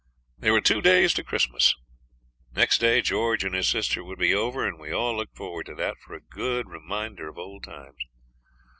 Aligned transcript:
There 0.39 0.53
were 0.53 0.61
two 0.61 0.81
days 0.81 1.13
to 1.13 1.23
Christmas. 1.23 1.75
Next 2.55 2.79
day 2.79 3.01
George 3.01 3.43
and 3.43 3.53
his 3.53 3.67
sister 3.67 4.03
would 4.03 4.17
be 4.17 4.33
over, 4.33 4.67
and 4.67 4.79
we 4.79 4.91
all 4.91 5.15
looked 5.15 5.37
forward 5.37 5.67
to 5.67 5.75
that 5.75 5.99
for 5.99 6.15
a 6.15 6.19
good 6.21 6.67
reminder 6.67 7.29
of 7.29 7.37
old 7.37 7.65
times. 7.65 8.03